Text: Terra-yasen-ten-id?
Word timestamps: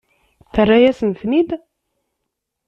Terra-yasen-ten-id? 0.53 1.49